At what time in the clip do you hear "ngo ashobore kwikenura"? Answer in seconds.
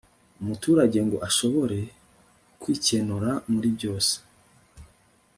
1.07-3.29